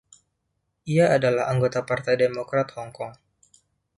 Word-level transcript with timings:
Ia 0.93 1.05
adalah 1.17 1.43
anggota 1.53 1.79
Partai 1.89 2.15
Demokrat 2.21 2.67
Hong 2.75 2.89
Kong. 2.97 3.13